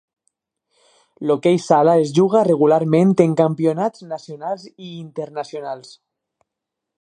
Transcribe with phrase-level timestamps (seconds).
[1.31, 5.95] L'hoquei sala es juga regularment en campionats nacionals i internacionals.